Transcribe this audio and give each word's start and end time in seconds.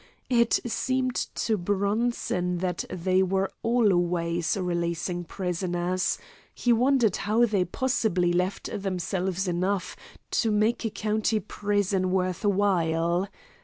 It 0.31 0.61
seemed 0.65 1.13
to 1.13 1.57
Bronson 1.59 2.57
that 2.57 2.85
they 2.89 3.21
were 3.21 3.51
always 3.61 4.57
releasing 4.59 5.25
prisoners; 5.25 6.17
he 6.55 6.73
wondered 6.73 7.17
how 7.17 7.45
they 7.45 7.65
possibly 7.65 8.33
left 8.33 8.81
themselves 8.81 9.47
enough 9.47 9.95
to 10.31 10.49
make 10.49 10.83
a 10.85 10.89
county 10.89 11.39
prison 11.39 12.09
worth 12.09 12.43
while. 12.43 13.29